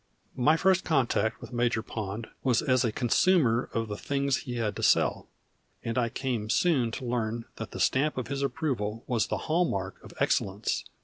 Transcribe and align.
My 0.35 0.57
first 0.57 0.83
contact 0.83 1.39
with 1.39 1.53
Major 1.53 1.83
Pond 1.83 2.25
was 2.43 2.63
as 2.63 2.83
a 2.83 2.91
consumer 2.91 3.69
of 3.71 3.87
the 3.87 3.95
things 3.97 4.37
he 4.37 4.55
had 4.55 4.75
to 4.77 4.81
sell, 4.81 5.27
and 5.83 5.95
I 5.95 6.09
came 6.09 6.49
soon 6.49 6.89
to 6.93 7.05
learn 7.05 7.45
that 7.57 7.69
the 7.69 7.79
stamp 7.79 8.17
of 8.17 8.27
his 8.27 8.41
approval 8.41 9.03
was 9.05 9.27
the 9.27 9.37
hallmark 9.45 10.03
of 10.03 10.11
excellence. 10.19 10.85